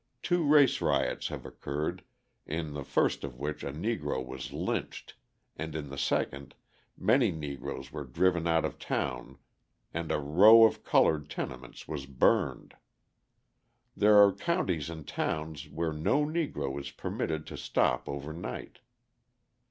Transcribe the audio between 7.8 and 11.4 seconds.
were driven out of town and a row of coloured